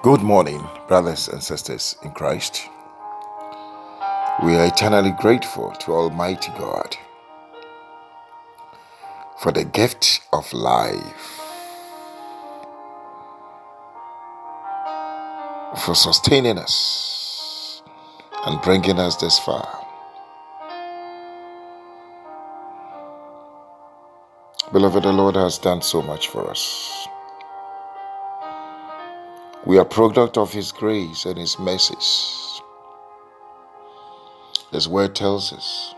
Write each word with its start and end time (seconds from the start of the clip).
Good 0.00 0.22
morning, 0.22 0.64
brothers 0.86 1.26
and 1.26 1.42
sisters 1.42 1.96
in 2.04 2.12
Christ. 2.12 2.68
We 4.44 4.54
are 4.54 4.66
eternally 4.66 5.10
grateful 5.10 5.72
to 5.72 5.92
Almighty 5.92 6.52
God 6.56 6.96
for 9.42 9.50
the 9.50 9.64
gift 9.64 10.20
of 10.32 10.52
life, 10.52 11.40
for 15.84 15.96
sustaining 15.96 16.58
us 16.58 17.82
and 18.46 18.62
bringing 18.62 19.00
us 19.00 19.16
this 19.16 19.36
far. 19.40 19.84
Beloved, 24.72 25.02
the 25.02 25.12
Lord 25.12 25.34
has 25.34 25.58
done 25.58 25.82
so 25.82 26.02
much 26.02 26.28
for 26.28 26.48
us. 26.48 26.97
We 29.68 29.76
are 29.76 29.84
product 29.84 30.38
of 30.38 30.50
His 30.50 30.72
grace 30.72 31.26
and 31.26 31.36
His 31.36 31.58
mercies. 31.58 32.62
His 34.72 34.88
word 34.88 35.14
tells 35.14 35.52
us 35.52 35.94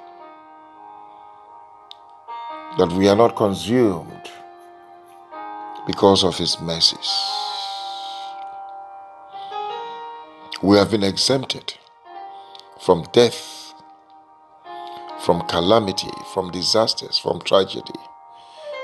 that 2.79 2.91
we 2.95 3.07
are 3.07 3.15
not 3.15 3.37
consumed 3.37 4.29
because 5.87 6.25
of 6.25 6.37
His 6.37 6.61
mercies. 6.61 7.09
We 10.63 10.77
have 10.77 10.91
been 10.91 11.05
exempted 11.05 11.75
from 12.81 13.07
death, 13.13 13.73
from 15.21 15.43
calamity, 15.43 16.11
from 16.35 16.51
disasters, 16.51 17.19
from 17.19 17.41
tragedy, 17.43 18.01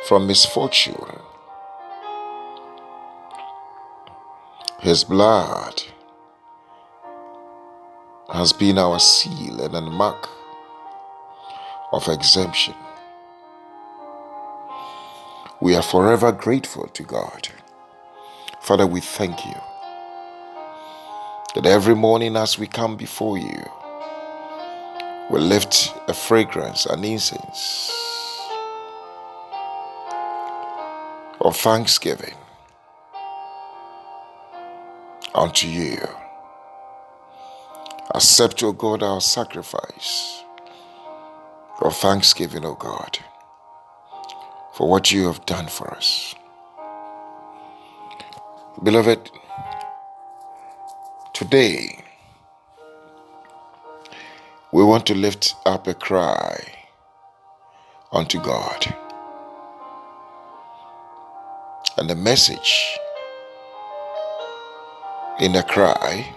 from 0.06 0.28
misfortune 0.28 1.22
His 4.86 5.02
blood 5.02 5.82
has 8.32 8.52
been 8.52 8.78
our 8.78 9.00
seal 9.00 9.60
and 9.60 9.74
a 9.74 9.80
mark 9.80 10.28
of 11.90 12.06
exemption. 12.06 12.74
We 15.60 15.74
are 15.74 15.82
forever 15.82 16.30
grateful 16.30 16.86
to 16.86 17.02
God. 17.02 17.48
Father, 18.60 18.86
we 18.86 19.00
thank 19.00 19.44
you 19.44 19.56
that 21.56 21.66
every 21.66 21.96
morning 21.96 22.36
as 22.36 22.56
we 22.56 22.68
come 22.68 22.96
before 22.96 23.38
you, 23.38 23.64
we 25.32 25.40
lift 25.40 25.92
a 26.06 26.14
fragrance, 26.14 26.86
an 26.86 27.02
incense 27.02 27.90
of 31.40 31.56
thanksgiving 31.56 32.36
unto 35.36 35.68
you. 35.68 35.98
Accept, 38.14 38.62
O 38.62 38.72
God, 38.72 39.02
our 39.02 39.20
sacrifice 39.20 40.42
of 41.82 41.94
thanksgiving, 41.96 42.64
O 42.64 42.74
God, 42.74 43.18
for 44.72 44.88
what 44.88 45.12
you 45.12 45.26
have 45.26 45.44
done 45.44 45.66
for 45.66 45.92
us. 45.94 46.34
Beloved, 48.82 49.30
today 51.34 52.02
we 54.72 54.82
want 54.84 55.06
to 55.06 55.14
lift 55.14 55.54
up 55.66 55.86
a 55.86 55.94
cry 55.94 56.72
unto 58.12 58.40
God. 58.40 58.94
And 61.98 62.08
the 62.08 62.14
message 62.14 62.98
in 65.38 65.52
the 65.52 65.62
cry 65.62 66.34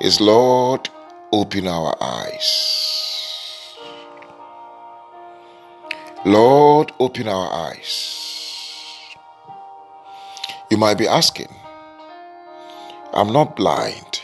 is 0.00 0.20
Lord, 0.20 0.88
open 1.32 1.66
our 1.66 1.96
eyes. 2.00 3.76
Lord, 6.24 6.92
open 7.00 7.26
our 7.26 7.52
eyes. 7.52 9.16
You 10.70 10.76
might 10.76 10.98
be 10.98 11.08
asking, 11.08 11.52
I'm 13.12 13.32
not 13.32 13.56
blind. 13.56 14.20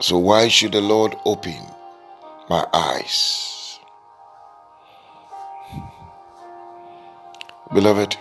So 0.00 0.16
why 0.18 0.48
should 0.48 0.72
the 0.72 0.80
Lord 0.80 1.14
open 1.26 1.60
my 2.48 2.66
eyes? 2.72 3.78
Beloved, 7.72 8.16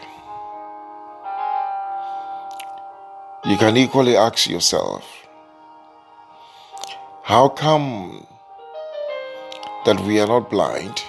You 3.54 3.60
can 3.60 3.78
equally 3.78 4.18
ask 4.18 4.50
yourself, 4.50 5.06
how 7.22 7.50
come 7.50 8.26
that 9.86 10.00
we 10.00 10.20
are 10.20 10.26
not 10.26 10.50
blind, 10.50 11.04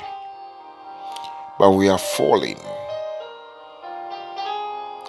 but 1.58 1.70
we 1.70 1.88
are 1.88 1.96
falling 1.96 2.58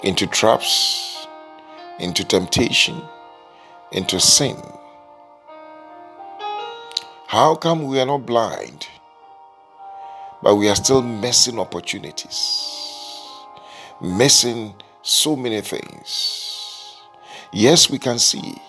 into 0.01 0.25
traps, 0.27 1.27
into 1.99 2.23
temptation, 2.23 3.01
into 3.91 4.17
sin? 4.21 4.55
How 7.27 7.55
come 7.55 7.83
we 7.83 7.99
are 7.99 8.05
not 8.05 8.25
blind, 8.25 8.87
but 10.41 10.55
we 10.55 10.69
are 10.69 10.75
still 10.77 11.01
missing 11.01 11.59
opportunities, 11.59 12.79
missing 13.99 14.73
so 15.01 15.35
many 15.35 15.59
things? 15.59 16.54
Yes, 17.53 17.89
we 17.89 17.99
can 17.99 18.19
see. 18.19 18.61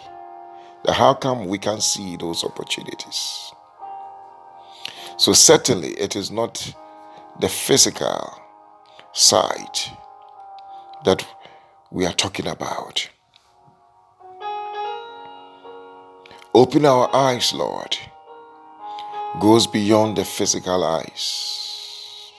How 0.88 1.14
come 1.14 1.46
we 1.46 1.58
can 1.58 1.80
see 1.80 2.16
those 2.16 2.44
opportunities? 2.44 3.52
So, 5.16 5.32
certainly, 5.32 5.90
it 5.92 6.14
is 6.14 6.30
not 6.30 6.74
the 7.40 7.48
physical 7.48 8.40
side 9.12 9.78
that 11.04 11.26
we 11.90 12.06
are 12.06 12.12
talking 12.12 12.46
about. 12.46 13.08
Open 16.54 16.84
our 16.86 17.14
eyes, 17.14 17.52
Lord, 17.52 17.96
goes 19.40 19.66
beyond 19.66 20.16
the 20.16 20.24
physical 20.24 20.84
eyes. 20.84 22.32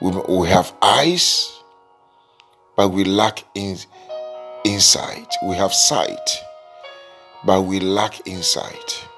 We 0.00 0.48
have 0.48 0.72
eyes 0.82 1.53
but 2.76 2.88
we 2.88 3.04
lack 3.04 3.44
in, 3.54 3.78
insight. 4.64 5.34
We 5.44 5.56
have 5.56 5.72
sight, 5.72 6.42
but 7.44 7.62
we 7.62 7.80
lack 7.80 8.26
insight. 8.26 9.08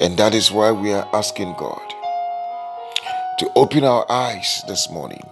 And 0.00 0.16
that 0.18 0.34
is 0.34 0.52
why 0.52 0.72
we 0.72 0.92
are 0.92 1.08
asking 1.14 1.54
God 1.58 1.82
to 3.38 3.50
open 3.56 3.84
our 3.84 4.10
eyes 4.10 4.62
this 4.68 4.90
morning. 4.90 5.22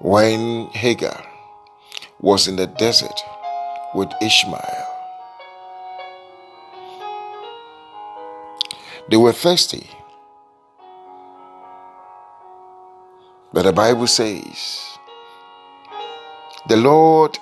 When 0.00 0.66
Hagar 0.68 1.26
was 2.20 2.46
in 2.46 2.56
the 2.56 2.68
desert 2.68 3.20
with 3.94 4.10
Ishmael, 4.22 4.77
They 9.10 9.16
were 9.16 9.32
thirsty. 9.32 9.88
But 13.52 13.62
the 13.62 13.72
Bible 13.72 14.06
says, 14.06 14.98
the 16.68 16.76
Lord 16.76 17.38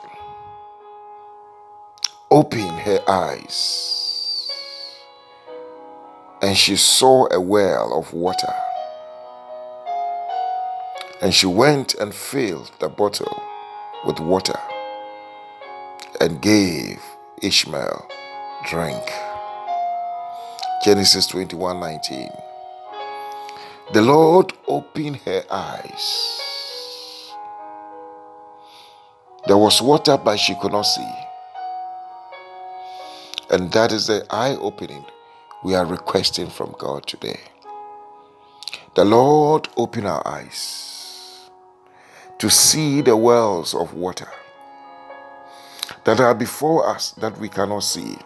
opened 2.31 2.79
her 2.81 3.01
eyes 3.09 4.49
and 6.41 6.57
she 6.57 6.77
saw 6.77 7.27
a 7.33 7.41
well 7.41 7.99
of 7.99 8.13
water. 8.13 8.55
And 11.21 11.35
she 11.35 11.47
went 11.47 11.95
and 11.95 12.15
filled 12.15 12.71
the 12.79 12.89
bottle 12.89 13.43
with 14.05 14.21
water 14.21 14.61
and 16.21 16.41
gave 16.41 17.03
Ishmael 17.43 18.07
drink. 18.69 19.26
Genesis 20.85 21.27
21 21.27 21.81
19. 21.81 22.31
The 23.93 24.03
Lord 24.03 24.53
opened 24.67 25.17
her 25.25 25.43
eyes. 25.51 27.33
There 29.47 29.57
was 29.57 29.81
water, 29.81 30.17
but 30.17 30.37
she 30.39 30.55
could 30.61 30.73
not 30.73 30.83
see. 30.83 31.13
And 33.51 33.73
that 33.73 33.93
is 33.93 34.09
the 34.09 34.27
eye 34.29 34.57
opening 34.61 35.05
we 35.65 35.75
are 35.75 35.87
requesting 35.87 36.49
from 36.49 36.75
God 36.79 37.07
today. 37.07 37.41
The 38.95 39.05
Lord 39.05 39.69
open 39.77 40.07
our 40.07 40.27
eyes 40.27 41.49
to 42.39 42.51
see 42.51 43.01
the 43.01 43.17
wells 43.17 43.75
of 43.75 43.95
water, 43.95 44.29
that 46.05 46.21
are 46.21 46.35
before 46.35 46.89
us 46.89 47.13
that 47.13 47.39
we 47.39 47.49
cannot 47.49 47.81
see. 47.81 48.19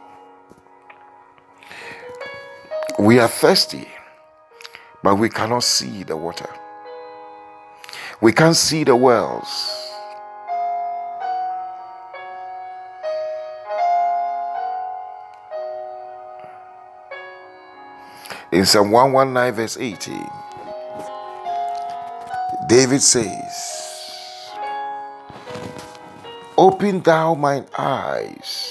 We 3.00 3.18
are 3.18 3.28
thirsty, 3.28 3.88
but 5.02 5.14
we 5.14 5.30
cannot 5.30 5.62
see 5.62 6.02
the 6.02 6.18
water. 6.18 6.50
We 8.20 8.30
can't 8.30 8.54
see 8.54 8.84
the 8.84 8.94
wells. 8.94 9.48
In 18.52 18.66
Psalm 18.66 18.90
119, 18.90 19.54
verse 19.54 19.78
18, 19.78 20.30
David 22.68 23.00
says, 23.00 24.52
Open 26.58 27.00
thou 27.00 27.32
mine 27.32 27.64
eyes, 27.78 28.68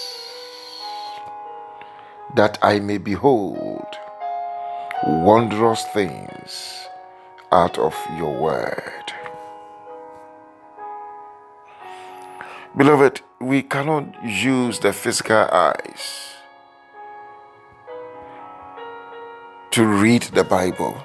that 2.35 2.59
I 2.61 2.79
may 2.79 2.99
behold 2.99 3.98
wondrous 5.05 5.85
things 5.85 6.87
out 7.51 7.77
of 7.77 7.95
your 8.17 8.33
word. 8.33 9.13
Beloved, 12.75 13.21
we 13.39 13.61
cannot 13.63 14.23
use 14.23 14.79
the 14.79 14.93
physical 14.93 15.47
eyes 15.51 16.35
to 19.71 19.85
read 19.85 20.23
the 20.23 20.43
Bible. 20.43 21.03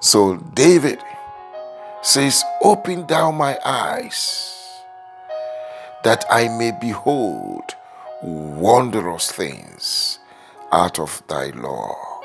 So 0.00 0.36
David 0.54 1.00
says, 2.02 2.44
Open 2.62 3.06
down 3.06 3.36
my 3.36 3.58
eyes 3.64 4.82
that 6.04 6.24
I 6.28 6.48
may 6.48 6.72
behold 6.80 7.74
wondrous 8.22 9.30
things 9.32 10.18
out 10.70 10.98
of 10.98 11.22
thy 11.28 11.50
law. 11.50 12.20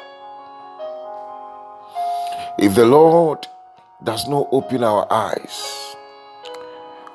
If 2.60 2.76
the 2.76 2.86
Lord 2.86 3.48
does 4.04 4.28
not 4.28 4.48
open 4.52 4.84
our 4.84 5.12
eyes, 5.12 5.96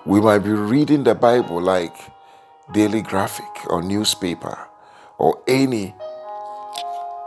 we 0.04 0.20
might 0.20 0.40
be 0.40 0.50
reading 0.50 1.04
the 1.04 1.14
Bible 1.14 1.60
like 1.60 1.96
daily 2.72 3.02
graphic 3.02 3.70
or 3.70 3.82
newspaper 3.82 4.58
or 5.18 5.40
any 5.46 5.94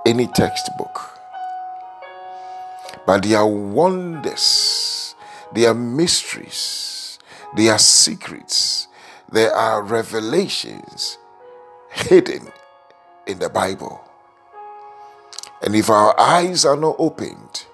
any 0.06 0.28
textbook 0.28 1.20
but 3.06 3.24
there 3.24 3.38
are 3.38 3.48
wonders 3.48 5.16
there 5.54 5.70
are 5.70 5.74
mysteries 5.74 7.20
there 7.56 7.74
are 7.74 7.80
secrets 7.80 8.88
there 9.32 9.54
are 9.54 9.82
revelations 9.84 11.18
hidden 11.96 12.52
in 13.26 13.40
the 13.40 13.50
bible 13.50 14.02
and 15.62 15.76
if 15.76 15.90
our 15.90 16.20
eyes 16.20 16.66
are 16.66 16.78
not 16.78 16.96
opened 17.00 17.66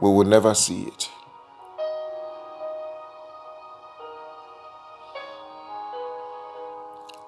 we 0.00 0.10
will 0.10 0.24
never 0.24 0.54
see 0.54 0.82
it 0.82 1.08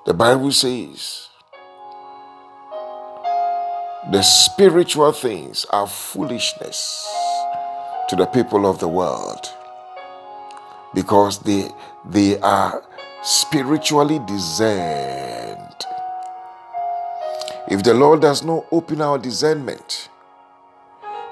The 0.05 0.15
Bible 0.15 0.51
says 0.51 1.29
the 4.11 4.21
spiritual 4.21 5.13
things 5.13 5.65
are 5.71 5.87
foolishness 5.87 7.09
to 8.09 8.17
the 8.17 8.27
people 8.27 8.67
of 8.67 8.81
the 8.81 8.89
world 8.89 9.47
because 10.93 11.39
they, 11.39 11.71
they 12.05 12.37
are 12.41 12.83
spiritually 13.23 14.19
discerned. 14.27 15.52
If 17.73 17.83
the 17.85 17.95
Lord 17.95 18.21
does 18.21 18.45
not 18.45 18.67
open 18.71 19.01
our 19.01 19.17
discernment 19.17 20.11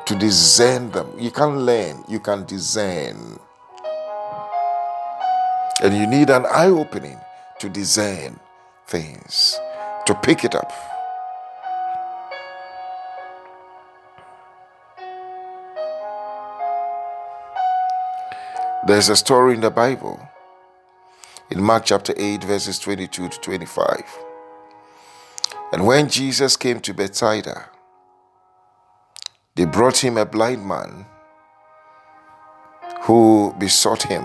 to 0.06 0.14
discern 0.14 0.90
them, 0.90 1.12
you 1.18 1.30
can 1.30 1.66
learn, 1.66 2.02
you 2.08 2.18
can 2.18 2.46
discern. 2.46 3.38
And 5.82 5.94
you 5.94 6.06
need 6.06 6.30
an 6.30 6.46
eye 6.46 6.70
opening 6.70 7.20
to 7.58 7.68
discern 7.68 8.40
things, 8.86 9.60
to 10.06 10.14
pick 10.14 10.42
it 10.42 10.54
up. 10.54 10.72
There's 18.86 19.10
a 19.10 19.16
story 19.16 19.56
in 19.56 19.60
the 19.60 19.70
Bible 19.70 20.18
in 21.50 21.62
Mark 21.62 21.84
chapter 21.84 22.14
8, 22.16 22.44
verses 22.44 22.78
22 22.78 23.28
to 23.28 23.40
25. 23.40 24.29
And 25.72 25.86
when 25.86 26.08
Jesus 26.08 26.56
came 26.56 26.80
to 26.80 26.92
Bethsaida, 26.92 27.70
they 29.54 29.64
brought 29.64 29.98
him 29.98 30.16
a 30.16 30.26
blind 30.26 30.66
man 30.66 31.06
who 33.02 33.54
besought 33.58 34.02
him 34.02 34.24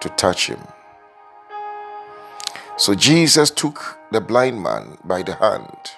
to 0.00 0.08
touch 0.10 0.48
him. 0.48 0.60
So 2.76 2.94
Jesus 2.94 3.50
took 3.50 3.98
the 4.10 4.20
blind 4.20 4.62
man 4.62 4.98
by 5.04 5.22
the 5.22 5.34
hand 5.34 5.92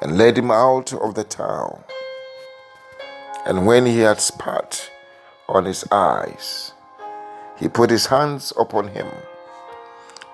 and 0.00 0.18
led 0.18 0.38
him 0.38 0.50
out 0.50 0.92
of 0.92 1.14
the 1.14 1.24
town. 1.24 1.84
And 3.46 3.66
when 3.66 3.86
he 3.86 3.98
had 3.98 4.20
spat 4.20 4.90
on 5.48 5.64
his 5.64 5.84
eyes, 5.90 6.72
he 7.58 7.68
put 7.68 7.90
his 7.90 8.06
hands 8.06 8.52
upon 8.58 8.88
him. 8.88 9.08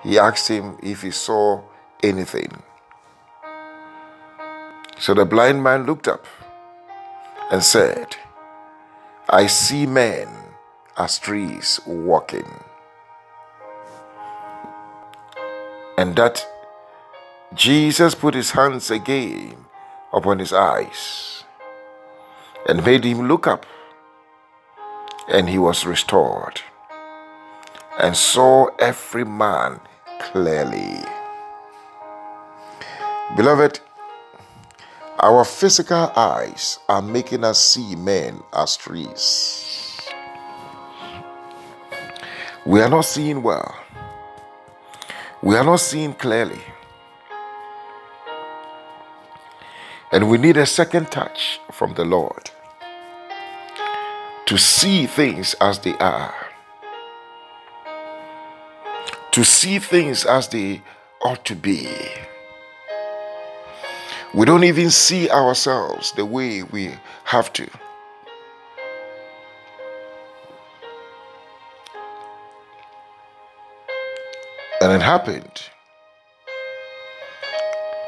He 0.03 0.19
asked 0.19 0.49
him 0.49 0.79
if 0.83 1.03
he 1.03 1.11
saw 1.11 1.63
anything. 2.03 2.63
So 4.99 5.15
the 5.15 5.25
blind 5.25 5.63
man 5.63 5.87
looked 5.87 6.09
up 6.09 6.27
and 7.51 7.63
said, 7.63 8.17
I 9.29 9.47
see 9.47 9.87
men 9.87 10.29
as 10.97 11.19
trees 11.19 11.81
walking. 11.87 12.49
and 15.99 16.15
that 16.15 16.47
Jesus 17.53 18.15
put 18.15 18.35
his 18.35 18.53
hands 18.53 18.89
again 18.89 19.57
upon 20.13 20.39
his 20.39 20.53
eyes 20.53 21.43
and 22.69 22.85
made 22.85 23.03
him 23.03 23.27
look 23.27 23.49
up, 23.49 23.67
and 25.29 25.49
he 25.49 25.59
was 25.59 25.85
restored 25.85 26.61
and 27.99 28.17
saw 28.17 28.69
every 28.79 29.25
man 29.25 29.81
clearly. 30.21 31.03
Beloved, 33.37 33.81
our 35.21 35.45
physical 35.45 36.13
eyes 36.17 36.79
are 36.89 37.03
making 37.03 37.45
us 37.45 37.61
see 37.61 37.97
men 37.97 38.43
as 38.53 38.77
trees. 38.77 40.01
We 42.65 42.81
are 42.81 42.89
not 42.89 43.05
seeing 43.05 43.43
well 43.43 43.75
we 45.41 45.55
are 45.55 45.65
not 45.65 45.77
seeing 45.77 46.15
clearly. 46.15 46.61
And 50.11 50.29
we 50.29 50.39
need 50.39 50.57
a 50.57 50.67
second 50.67 51.13
touch 51.13 51.61
from 51.71 51.95
the 51.95 52.05
Lord 52.05 52.51
to 54.47 54.59
see 54.59 55.07
things 55.07 55.55
as 55.61 55.79
they 55.79 55.95
are, 55.99 56.35
to 59.31 59.45
see 59.45 59.79
things 59.79 60.25
as 60.25 60.49
they 60.49 60.83
ought 61.23 61.45
to 61.45 61.55
be. 61.55 61.89
We 64.35 64.45
don't 64.45 64.65
even 64.65 64.91
see 64.91 65.31
ourselves 65.31 66.13
the 66.13 66.25
way 66.25 66.63
we 66.63 66.95
have 67.25 67.53
to. 67.55 67.69
And 74.81 74.93
it 74.93 75.03
happened 75.03 75.63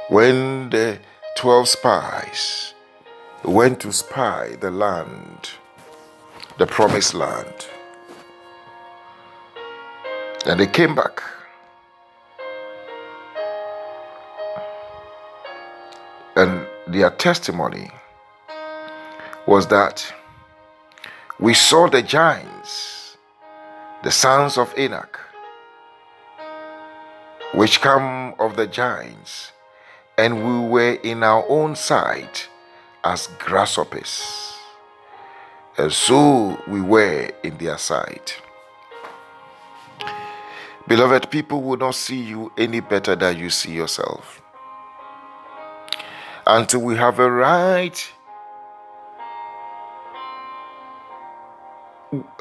when 0.08 0.70
the 0.70 0.98
12 1.36 1.68
spies 1.68 2.74
went 3.42 3.80
to 3.80 3.92
spy 3.92 4.56
the 4.60 4.70
land, 4.70 5.50
the 6.58 6.66
promised 6.66 7.14
land. 7.14 7.66
And 10.46 10.60
they 10.60 10.66
came 10.66 10.94
back. 10.94 11.09
Their 16.92 17.10
testimony 17.10 17.90
was 19.46 19.66
that 19.68 20.12
we 21.38 21.54
saw 21.54 21.88
the 21.88 22.02
giants, 22.02 23.16
the 24.02 24.10
sons 24.10 24.58
of 24.58 24.74
Anak, 24.76 25.18
which 27.54 27.80
come 27.80 28.34
of 28.38 28.56
the 28.56 28.66
giants, 28.66 29.52
and 30.18 30.44
we 30.44 30.68
were 30.68 30.98
in 31.02 31.22
our 31.22 31.44
own 31.48 31.74
sight 31.74 32.48
as 33.04 33.28
grasshoppers, 33.38 34.52
and 35.78 35.92
so 35.92 36.62
we 36.68 36.80
were 36.80 37.30
in 37.42 37.56
their 37.58 37.78
sight. 37.78 38.40
Beloved, 40.86 41.30
people 41.30 41.62
will 41.62 41.76
not 41.76 41.94
see 41.94 42.20
you 42.20 42.52
any 42.58 42.80
better 42.80 43.14
than 43.16 43.38
you 43.38 43.48
see 43.48 43.72
yourself. 43.72 44.42
Until 46.52 46.80
we 46.80 46.96
have 46.96 47.20
a 47.20 47.30
right 47.30 48.12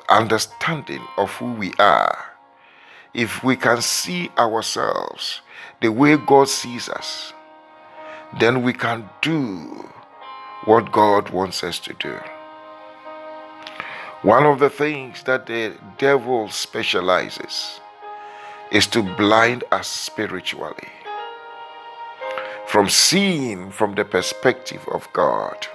understanding 0.10 1.04
of 1.16 1.30
who 1.34 1.54
we 1.54 1.74
are, 1.78 2.18
if 3.14 3.44
we 3.44 3.56
can 3.56 3.84
see 3.84 4.32
ourselves 4.36 5.42
the 5.80 5.92
way 5.92 6.18
God 6.18 6.50
sees 6.50 6.90
us, 6.90 7.34
then 8.40 8.64
we 8.64 8.74
can 8.74 9.08
do 9.22 9.88
what 10.66 10.92
God 10.92 11.30
wants 11.30 11.64
us 11.64 11.78
to 11.82 11.94
do. 11.94 12.18
One 14.24 14.48
of 14.48 14.58
the 14.58 14.72
things 14.72 15.22
that 15.26 15.46
the 15.46 15.76
devil 16.00 16.50
specializes 16.50 17.80
is 18.72 18.88
to 18.88 19.04
blind 19.04 19.66
us 19.72 19.88
spiritually 19.88 20.90
from 22.70 22.88
seeing 22.88 23.72
from 23.72 23.96
the 23.96 24.06
perspective 24.06 24.88
of 24.94 25.12
God. 25.12 25.66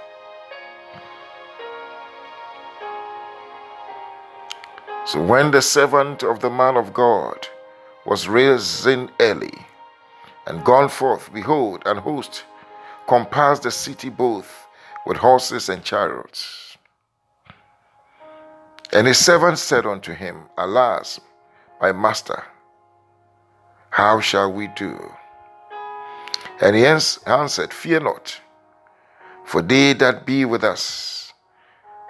So 5.05 5.21
when 5.21 5.51
the 5.51 5.61
servant 5.61 6.23
of 6.23 6.39
the 6.39 6.49
man 6.49 6.77
of 6.77 6.93
God 6.93 7.49
was 8.05 8.29
risen 8.29 9.11
early 9.19 9.65
and 10.47 10.63
gone 10.63 10.87
forth, 10.87 11.33
behold, 11.33 11.83
an 11.85 11.97
host 11.97 12.45
compassed 13.09 13.63
the 13.63 13.71
city 13.71 14.07
both 14.07 14.65
with 15.05 15.17
horses 15.17 15.67
and 15.67 15.83
chariots. 15.83 16.77
And 18.93 19.05
his 19.05 19.19
servant 19.19 19.57
said 19.57 19.85
unto 19.85 20.13
him, 20.13 20.43
Alas, 20.57 21.19
my 21.81 21.91
master, 21.91 22.41
how 23.89 24.21
shall 24.21 24.49
we 24.49 24.67
do? 24.77 24.97
And 26.61 26.75
he 26.75 26.85
answered, 26.85 27.73
Fear 27.73 28.01
not, 28.01 28.39
for 29.43 29.61
they 29.61 29.93
that 29.93 30.25
be 30.25 30.45
with 30.45 30.63
us 30.63 31.33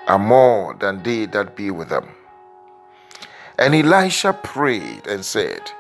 are 0.08 0.20
more 0.20 0.76
than 0.76 1.02
they 1.04 1.26
that 1.28 1.56
be 1.56 1.72
with 1.72 1.90
them. 1.90 2.10
And 3.58 3.74
Elisha 3.74 4.34
prayed 4.34 5.08
and 5.08 5.26
said, 5.26 5.72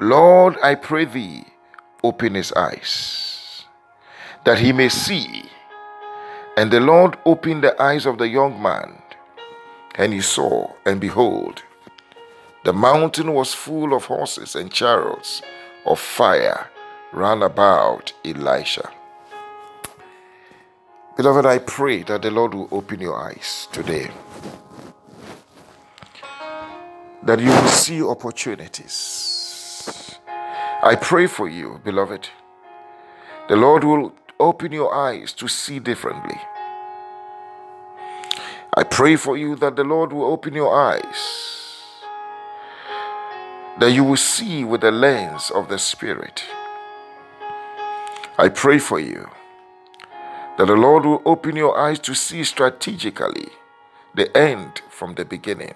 Lord, 0.00 0.56
I 0.62 0.76
pray 0.76 1.06
thee, 1.06 1.44
open 2.04 2.34
his 2.34 2.52
eyes, 2.52 3.64
that 4.44 4.58
he 4.58 4.72
may 4.72 4.88
see. 4.88 5.44
And 6.56 6.70
the 6.70 6.80
Lord 6.80 7.16
opened 7.24 7.64
the 7.64 7.80
eyes 7.80 8.06
of 8.06 8.18
the 8.18 8.28
young 8.28 8.60
man 8.62 9.02
and 9.96 10.12
he 10.12 10.20
saw, 10.20 10.72
and 10.86 11.00
behold, 11.00 11.62
the 12.64 12.72
mountain 12.72 13.34
was 13.34 13.54
full 13.54 13.94
of 13.94 14.04
horses 14.04 14.54
and 14.54 14.72
chariots 14.72 15.42
of 15.84 15.98
fire 15.98 16.68
round 17.12 17.42
about 17.42 18.12
Elisha. 18.24 18.90
Beloved, 21.16 21.46
I 21.46 21.58
pray 21.58 22.02
that 22.04 22.22
the 22.22 22.30
Lord 22.30 22.54
will 22.54 22.68
open 22.70 23.00
your 23.00 23.16
eyes 23.16 23.66
today. 23.72 24.10
That 27.24 27.40
you 27.40 27.50
will 27.50 27.68
see 27.68 28.02
opportunities. 28.02 30.18
I 30.82 30.94
pray 30.94 31.26
for 31.26 31.48
you, 31.48 31.80
beloved. 31.84 32.28
The 33.48 33.56
Lord 33.56 33.82
will 33.82 34.12
open 34.38 34.72
your 34.72 34.94
eyes 34.94 35.32
to 35.32 35.48
see 35.48 35.80
differently. 35.80 36.40
I 38.76 38.84
pray 38.84 39.16
for 39.16 39.36
you 39.36 39.56
that 39.56 39.74
the 39.74 39.82
Lord 39.82 40.12
will 40.12 40.26
open 40.26 40.54
your 40.54 40.72
eyes, 40.72 41.82
that 43.80 43.90
you 43.90 44.04
will 44.04 44.16
see 44.16 44.62
with 44.62 44.82
the 44.82 44.92
lens 44.92 45.50
of 45.50 45.68
the 45.68 45.78
Spirit. 45.78 46.44
I 48.38 48.48
pray 48.48 48.78
for 48.78 49.00
you 49.00 49.28
that 50.56 50.66
the 50.66 50.76
Lord 50.76 51.04
will 51.04 51.22
open 51.24 51.56
your 51.56 51.76
eyes 51.78 51.98
to 52.00 52.14
see 52.14 52.44
strategically 52.44 53.48
the 54.14 54.36
end 54.36 54.82
from 54.90 55.14
the 55.14 55.24
beginning. 55.24 55.74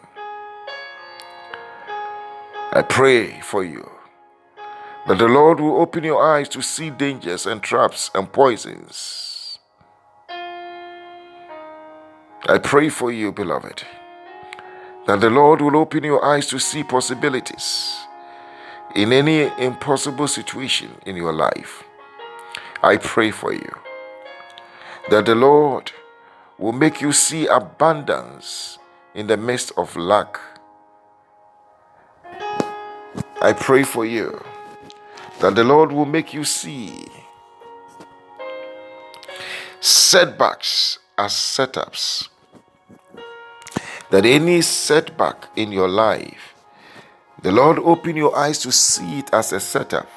I 2.73 2.83
pray 2.83 3.41
for 3.41 3.65
you 3.65 3.91
that 5.07 5.19
the 5.19 5.29
Lord 5.29 5.61
will 5.61 5.81
open 5.81 6.05
your 6.05 6.23
eyes 6.23 6.49
to 6.51 6.63
see 6.63 6.91
dangers 6.91 7.47
and 7.47 7.63
traps 7.63 8.11
and 8.15 8.33
poisons 8.33 9.33
I 12.49 12.59
pray 12.59 12.89
for 12.89 13.13
you, 13.13 13.31
beloved, 13.31 13.85
that 15.07 15.21
the 15.21 15.31
Lord 15.31 15.61
will 15.61 15.77
open 15.77 16.03
your 16.03 16.25
eyes 16.25 16.49
to 16.49 16.59
see 16.59 16.83
possibilities 16.83 17.97
in 18.97 19.13
any 19.13 19.43
impossible 19.59 20.27
situation 20.27 20.91
in 21.07 21.15
your 21.15 21.33
life. 21.33 21.85
I 22.85 22.97
pray 22.97 23.31
for 23.31 23.53
you 23.53 23.73
that 25.09 25.27
the 25.27 25.37
Lord 25.37 25.93
will 26.59 26.73
make 26.73 27.01
you 27.01 27.13
see 27.13 27.47
abundance 27.47 28.77
in 29.15 29.29
the 29.29 29.37
midst 29.37 29.71
of 29.77 29.95
lack. 29.95 30.41
I 33.41 33.53
pray 33.53 33.85
for 33.85 34.05
you 34.05 34.43
that 35.39 35.55
the 35.55 35.63
Lord 35.63 35.93
will 35.93 36.07
make 36.07 36.35
you 36.35 36.43
see 36.43 37.07
setbacks 39.79 40.99
as 41.17 41.33
setups 41.33 42.29
that 44.11 44.27
any 44.27 44.61
setback 44.61 45.49
in 45.55 45.71
your 45.71 45.89
life, 45.89 46.55
the 47.43 47.53
Lord 47.53 47.79
open 47.79 48.17
your 48.17 48.37
eyes 48.37 48.59
to 48.59 48.73
see 48.73 49.21
it 49.21 49.33
as 49.33 49.53
a 49.53 49.61
setup 49.61 50.09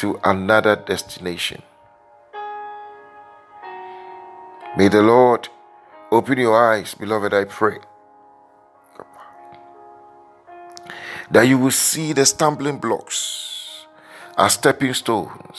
to 0.00 0.18
another 0.24 0.76
destination. 0.76 1.60
May 4.74 4.88
the 4.88 5.02
Lord 5.02 5.50
open 6.10 6.38
your 6.38 6.56
eyes, 6.56 6.94
beloved, 6.94 7.34
I 7.34 7.44
pray. 7.44 7.80
That 11.30 11.42
you 11.42 11.58
will 11.58 11.70
see 11.70 12.14
the 12.14 12.24
stumbling 12.24 12.78
blocks 12.78 13.84
as 14.38 14.54
stepping 14.54 14.94
stones 14.94 15.58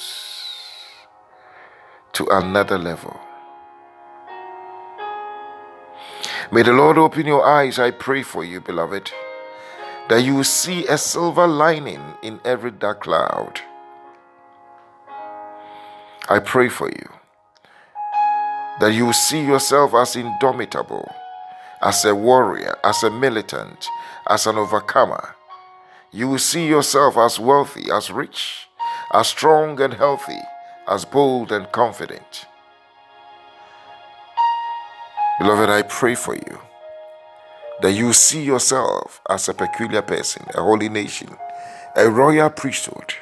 to 2.14 2.26
another 2.32 2.80
level. 2.80 3.20
May 6.52 6.64
the 6.64 6.74
Lord 6.74 6.98
open 6.98 7.28
your 7.28 7.46
eyes, 7.46 7.78
I 7.78 7.92
pray 7.92 8.24
for 8.24 8.44
you, 8.44 8.60
beloved, 8.60 9.12
that 10.10 10.24
you 10.24 10.34
will 10.34 10.44
see 10.44 10.88
a 10.88 10.98
silver 10.98 11.46
lining 11.46 12.02
in 12.24 12.42
every 12.44 12.72
dark 12.72 13.02
cloud. 13.02 13.62
I 16.32 16.40
pray 16.40 16.70
for 16.70 16.88
you 16.88 17.10
that 18.80 18.94
you 18.94 19.12
see 19.12 19.46
yourself 19.46 19.94
as 19.94 20.16
indomitable, 20.16 21.14
as 21.82 22.06
a 22.06 22.16
warrior, 22.16 22.78
as 22.86 23.04
a 23.04 23.12
militant, 23.12 23.86
as 24.30 24.48
an 24.48 24.56
overcomer. 24.56 25.36
You 26.14 26.30
will 26.30 26.40
see 26.40 26.70
yourself 26.70 27.18
as 27.18 27.38
wealthy, 27.38 27.92
as 27.92 28.12
rich, 28.12 28.70
as 29.14 29.28
strong 29.28 29.82
and 29.82 29.96
healthy, 29.96 30.40
as 30.88 31.04
bold 31.04 31.52
and 31.52 31.70
confident. 31.74 32.46
Beloved, 35.38 35.70
I 35.70 35.82
pray 35.82 36.16
for 36.16 36.36
you 36.36 36.60
that 37.82 37.92
you 37.92 38.14
see 38.14 38.42
yourself 38.42 39.20
as 39.30 39.50
a 39.50 39.54
peculiar 39.54 40.02
person, 40.02 40.46
a 40.56 40.62
holy 40.62 40.88
nation, 40.88 41.36
a 41.98 42.10
royal 42.10 42.50
priesthood, 42.50 43.16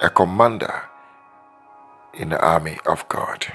a 0.00 0.10
commander 0.10 0.87
in 2.18 2.30
the 2.30 2.40
army 2.40 2.78
of 2.86 3.08
God. 3.08 3.46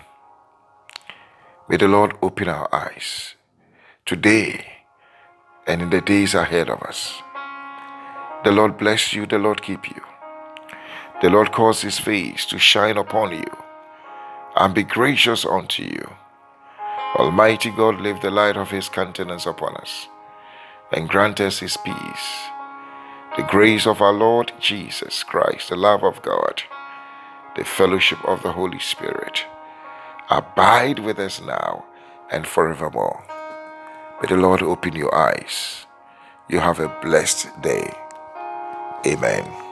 May 1.70 1.78
the 1.78 1.88
Lord 1.88 2.16
open 2.22 2.50
our 2.50 2.74
eyes 2.74 3.36
today 4.06 4.66
and 5.68 5.82
in 5.82 5.90
the 5.92 6.02
days 6.02 6.34
ahead 6.34 6.70
of 6.70 6.82
us. 6.84 7.22
The 8.44 8.52
Lord 8.52 8.78
bless 8.78 9.14
you, 9.14 9.26
the 9.26 9.40
Lord 9.40 9.62
keep 9.62 9.90
you. 9.90 10.02
The 11.22 11.30
Lord 11.30 11.52
cause 11.52 11.82
his 11.82 12.00
face 12.00 12.46
to 12.48 12.60
shine 12.60 12.98
upon 12.98 13.32
you 13.32 13.52
and 14.56 14.74
be 14.74 14.84
gracious 14.84 15.46
unto 15.46 15.84
you. 15.84 16.10
Almighty 17.16 17.72
God, 17.72 18.02
lift 18.02 18.24
the 18.24 18.32
light 18.32 18.58
of 18.58 18.72
His 18.72 18.90
countenance 18.90 19.46
upon 19.46 19.76
us 19.78 20.08
and 20.92 21.10
grant 21.10 21.40
us 21.40 21.60
His 21.60 21.78
peace. 21.78 22.28
The 23.38 23.44
grace 23.44 23.88
of 23.88 24.02
our 24.02 24.14
Lord 24.14 24.52
Jesus 24.60 25.24
Christ, 25.24 25.70
the 25.70 25.76
love 25.76 26.04
of 26.04 26.22
God, 26.24 26.64
the 27.58 27.66
fellowship 27.66 28.20
of 28.26 28.44
the 28.44 28.54
Holy 28.54 28.80
Spirit 28.80 29.46
abide 30.30 31.00
with 31.00 31.20
us 31.20 31.42
now 31.42 31.86
and 32.32 32.48
forevermore. 32.48 33.24
May 34.22 34.30
the 34.30 34.38
Lord 34.38 34.64
open 34.64 34.96
your 34.96 35.14
eyes. 35.16 35.86
You 36.50 36.60
have 36.60 36.80
a 36.80 36.90
blessed 37.04 37.50
day. 37.62 37.94
Amen. 39.08 39.63